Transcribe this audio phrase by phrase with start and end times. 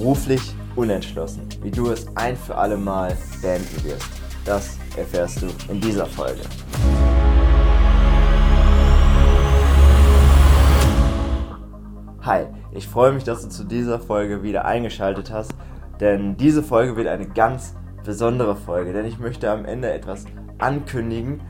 [0.00, 4.08] beruflich unentschlossen, wie du es ein für alle Mal beenden wirst.
[4.46, 6.40] Das erfährst du in dieser Folge.
[12.22, 15.52] Hi, ich freue mich, dass du zu dieser Folge wieder eingeschaltet hast,
[16.00, 20.24] denn diese Folge wird eine ganz besondere Folge, denn ich möchte am Ende etwas
[20.56, 21.42] ankündigen,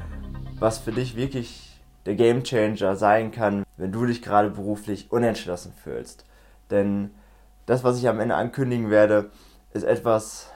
[0.59, 5.73] was für dich wirklich der Game Changer sein kann, wenn du dich gerade beruflich unentschlossen
[5.73, 6.25] fühlst.
[6.73, 7.11] Denn
[7.71, 9.30] das, was ich am Ende ankündigen werde,
[9.73, 10.51] ist etwas,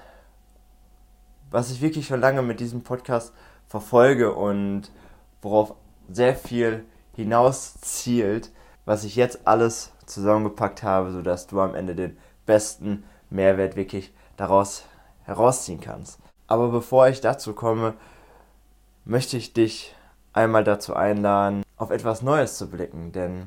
[1.49, 3.33] was ich wirklich schon lange mit diesem Podcast
[3.69, 4.91] verfolge und
[5.41, 5.77] worauf
[6.11, 8.51] sehr viel hinaus zielt,
[8.85, 14.85] was ich jetzt alles zusammengepackt habe, sodass du am Ende den besten Mehrwert wirklich daraus
[15.23, 16.19] herausziehen kannst.
[16.49, 17.95] Aber bevor ich dazu komme,
[19.05, 19.95] möchte ich dich
[20.33, 23.47] einmal dazu einladen, auf etwas Neues zu blicken, denn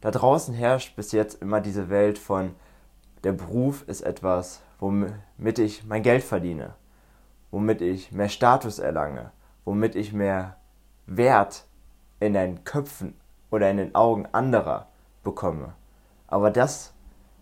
[0.00, 2.54] da draußen herrscht bis jetzt immer diese Welt von
[3.24, 6.74] der Beruf ist etwas, womit ich mein Geld verdiene,
[7.50, 9.32] womit ich mehr Status erlange,
[9.64, 10.56] womit ich mehr
[11.06, 11.66] Wert
[12.20, 13.14] in den Köpfen
[13.50, 14.88] oder in den Augen anderer
[15.22, 15.74] bekomme.
[16.26, 16.92] Aber das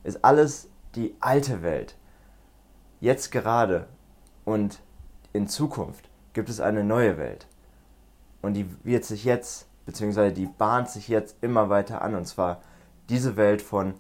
[0.05, 1.97] ist alles die alte Welt.
[3.01, 3.89] Jetzt gerade
[4.45, 4.81] und
[5.33, 7.47] in Zukunft gibt es eine neue Welt.
[8.41, 12.15] Und die wird sich jetzt, beziehungsweise die bahnt sich jetzt immer weiter an.
[12.15, 12.61] Und zwar
[13.09, 13.95] diese Welt von,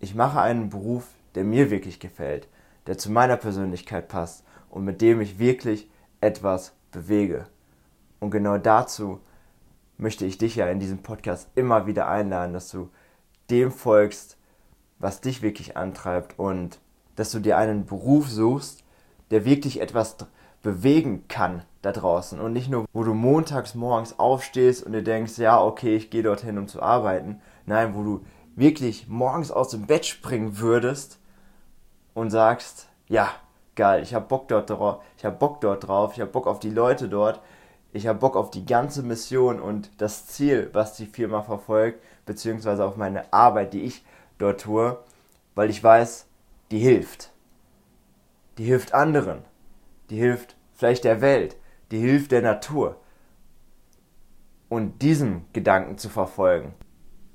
[0.00, 2.48] ich mache einen Beruf, der mir wirklich gefällt,
[2.86, 5.88] der zu meiner Persönlichkeit passt und mit dem ich wirklich
[6.20, 7.46] etwas bewege.
[8.18, 9.20] Und genau dazu
[9.98, 12.88] möchte ich dich ja in diesem Podcast immer wieder einladen, dass du
[13.50, 14.38] dem folgst,
[14.98, 16.80] was dich wirklich antreibt und
[17.16, 18.84] dass du dir einen Beruf suchst,
[19.30, 20.16] der wirklich etwas
[20.62, 25.38] bewegen kann da draußen und nicht nur, wo du montags morgens aufstehst und dir denkst,
[25.38, 27.40] ja, okay, ich gehe dorthin, um zu arbeiten.
[27.64, 28.20] Nein, wo du
[28.60, 31.18] wirklich morgens aus dem Bett springen würdest
[32.14, 33.28] und sagst, ja,
[33.74, 36.60] geil, ich habe Bock dort drauf, ich habe Bock dort drauf, ich habe Bock auf
[36.60, 37.40] die Leute dort,
[37.92, 42.84] ich habe Bock auf die ganze Mission und das Ziel, was die Firma verfolgt, beziehungsweise
[42.84, 44.04] auf meine Arbeit, die ich
[44.38, 44.98] dort tue,
[45.56, 46.26] weil ich weiß,
[46.70, 47.32] die hilft.
[48.58, 49.42] Die hilft anderen.
[50.10, 51.56] Die hilft vielleicht der Welt.
[51.90, 52.96] Die hilft der Natur.
[54.68, 56.74] Und diesen Gedanken zu verfolgen.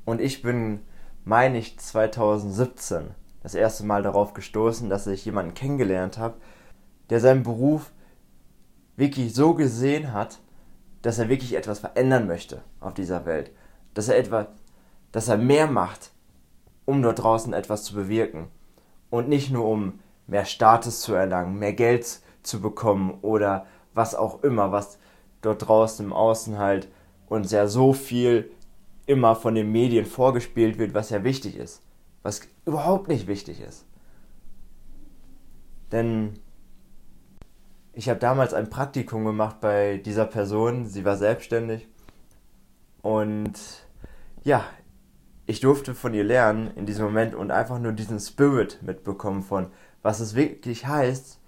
[0.06, 0.82] Und ich bin,
[1.26, 3.10] meine ich, 2017
[3.42, 6.36] das erste Mal darauf gestoßen, dass ich jemanden kennengelernt habe,
[7.10, 7.92] der seinen Beruf
[8.96, 10.40] wirklich so gesehen hat,
[11.02, 13.52] dass er wirklich etwas verändern möchte auf dieser Welt.
[13.94, 14.48] Dass er etwas,
[15.12, 16.12] dass er mehr macht,
[16.86, 18.48] um dort draußen etwas zu bewirken.
[19.10, 24.44] Und nicht nur um mehr Status zu erlangen, mehr Geld zu bekommen oder was auch
[24.44, 24.98] immer, was
[25.42, 26.88] dort draußen im Außen halt
[27.28, 28.52] uns ja so viel
[29.06, 31.82] immer von den Medien vorgespielt wird, was ja wichtig ist
[32.26, 33.86] was überhaupt nicht wichtig ist.
[35.92, 36.40] Denn
[37.94, 41.88] ich habe damals ein Praktikum gemacht bei dieser Person, sie war selbstständig
[43.04, 43.54] und
[44.44, 44.66] ja,
[45.46, 49.68] ich durfte von ihr lernen in diesem Moment und einfach nur diesen Spirit mitbekommen von,
[50.02, 51.40] was es wirklich heißt,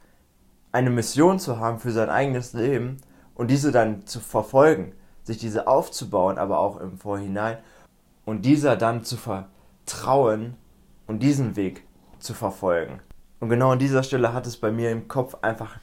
[0.71, 2.97] eine Mission zu haben für sein eigenes Leben
[3.33, 4.93] und diese dann zu verfolgen,
[5.27, 7.57] sich diese aufzubauen, aber auch im Vorhinein
[8.25, 10.55] und dieser dann zu vertrauen
[11.05, 11.85] und diesen Weg
[12.17, 13.01] zu verfolgen.
[13.39, 15.79] Und genau an dieser Stelle hat es bei mir im Kopf einfach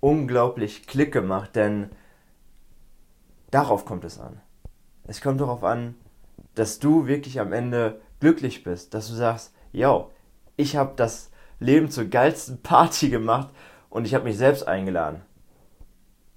[0.00, 1.90] unglaublich Klick gemacht, denn
[3.52, 4.40] darauf kommt es an.
[5.04, 5.94] Es kommt darauf an,
[6.56, 10.10] dass du wirklich am Ende glücklich bist, dass du sagst, yo,
[10.56, 11.30] ich habe das
[11.60, 13.48] Leben zur geilsten Party gemacht
[13.90, 15.22] und ich habe mich selbst eingeladen.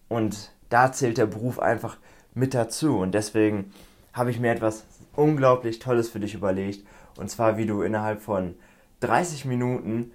[0.10, 1.98] Und da zählt der Beruf einfach
[2.34, 3.74] mit dazu und deswegen
[4.14, 6.86] habe ich mir etwas unglaublich Tolles für dich überlegt
[7.18, 8.56] und zwar, wie du innerhalb von
[9.02, 10.12] 30 Minuten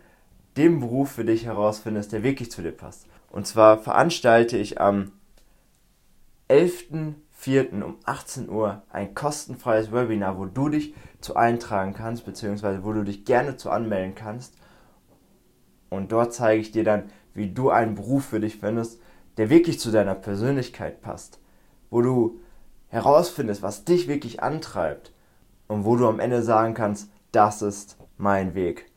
[0.56, 3.06] den Beruf für dich herausfindest, der wirklich zu dir passt.
[3.30, 5.12] Und zwar veranstalte ich am
[6.48, 7.82] 11.04.
[7.82, 13.02] um 18 Uhr ein kostenfreies Webinar, wo du dich zu eintragen kannst, beziehungsweise wo du
[13.02, 14.54] dich gerne zu anmelden kannst.
[15.90, 19.00] Und dort zeige ich dir dann, wie du einen Beruf für dich findest,
[19.36, 21.38] der wirklich zu deiner Persönlichkeit passt.
[21.90, 22.40] Wo du
[22.88, 25.12] herausfindest, was dich wirklich antreibt
[25.68, 28.90] und wo du am Ende sagen kannst, das ist mein Weg.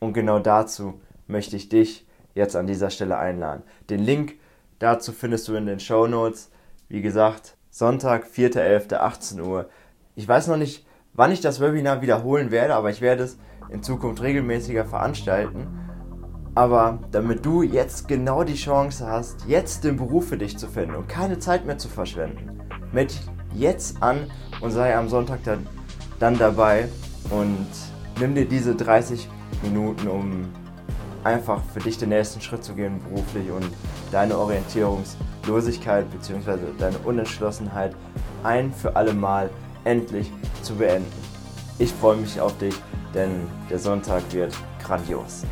[0.00, 3.62] Und genau dazu möchte ich dich jetzt an dieser Stelle einladen.
[3.88, 4.34] Den Link
[4.78, 6.50] dazu findest du in den Show Notes.
[6.88, 9.68] Wie gesagt, Sonntag, 4.11., Uhr.
[10.14, 13.82] Ich weiß noch nicht, wann ich das Webinar wiederholen werde, aber ich werde es in
[13.82, 15.66] Zukunft regelmäßiger veranstalten.
[16.56, 20.96] Aber damit du jetzt genau die Chance hast, jetzt den Beruf für dich zu finden
[20.96, 22.62] und keine Zeit mehr zu verschwenden,
[22.92, 23.14] mit
[23.54, 24.30] jetzt an
[24.62, 25.66] und sei am Sonntag dann,
[26.18, 26.88] dann dabei
[27.30, 27.66] und
[28.18, 29.28] nimm dir diese 30
[29.62, 30.48] Minuten, um
[31.24, 33.68] einfach für dich den nächsten Schritt zu gehen beruflich und
[34.10, 36.56] deine Orientierungslosigkeit bzw.
[36.78, 37.94] deine Unentschlossenheit
[38.44, 39.50] ein für alle Mal
[39.84, 40.32] endlich
[40.62, 41.12] zu beenden.
[41.78, 42.74] Ich freue mich auf dich,
[43.12, 45.44] denn der Sonntag wird grandios.